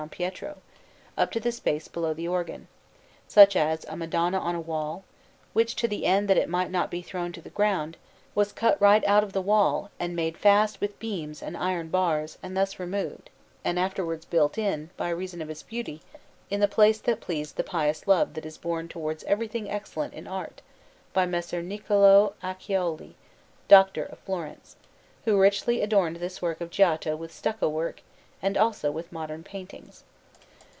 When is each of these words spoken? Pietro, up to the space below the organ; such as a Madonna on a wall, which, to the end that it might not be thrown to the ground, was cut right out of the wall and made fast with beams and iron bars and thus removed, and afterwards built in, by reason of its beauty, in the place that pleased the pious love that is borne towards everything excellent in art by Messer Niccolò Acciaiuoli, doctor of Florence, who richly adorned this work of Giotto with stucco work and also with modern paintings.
Pietro, 0.09 0.57
up 1.15 1.29
to 1.29 1.39
the 1.39 1.51
space 1.51 1.87
below 1.87 2.11
the 2.11 2.27
organ; 2.27 2.67
such 3.27 3.55
as 3.55 3.85
a 3.85 3.95
Madonna 3.95 4.39
on 4.39 4.55
a 4.55 4.59
wall, 4.59 5.03
which, 5.53 5.75
to 5.75 5.87
the 5.87 6.07
end 6.07 6.27
that 6.27 6.39
it 6.39 6.49
might 6.49 6.71
not 6.71 6.89
be 6.89 7.03
thrown 7.03 7.31
to 7.33 7.39
the 7.41 7.51
ground, 7.51 7.97
was 8.33 8.51
cut 8.51 8.81
right 8.81 9.05
out 9.05 9.23
of 9.23 9.31
the 9.33 9.43
wall 9.43 9.91
and 9.99 10.15
made 10.15 10.39
fast 10.39 10.81
with 10.81 10.97
beams 10.97 11.43
and 11.43 11.55
iron 11.55 11.89
bars 11.89 12.39
and 12.41 12.57
thus 12.57 12.79
removed, 12.79 13.29
and 13.63 13.77
afterwards 13.77 14.25
built 14.25 14.57
in, 14.57 14.89
by 14.97 15.07
reason 15.11 15.39
of 15.39 15.51
its 15.51 15.61
beauty, 15.61 16.01
in 16.49 16.59
the 16.61 16.67
place 16.67 16.97
that 16.97 17.21
pleased 17.21 17.55
the 17.55 17.63
pious 17.63 18.07
love 18.07 18.33
that 18.33 18.45
is 18.47 18.57
borne 18.57 18.87
towards 18.87 19.23
everything 19.25 19.69
excellent 19.69 20.15
in 20.15 20.25
art 20.25 20.63
by 21.13 21.27
Messer 21.27 21.61
Niccolò 21.61 22.33
Acciaiuoli, 22.41 23.13
doctor 23.67 24.03
of 24.05 24.17
Florence, 24.17 24.77
who 25.25 25.37
richly 25.39 25.79
adorned 25.83 26.15
this 26.15 26.41
work 26.41 26.59
of 26.59 26.71
Giotto 26.71 27.15
with 27.15 27.31
stucco 27.31 27.69
work 27.69 28.01
and 28.43 28.57
also 28.57 28.89
with 28.91 29.11
modern 29.11 29.43
paintings. 29.43 30.03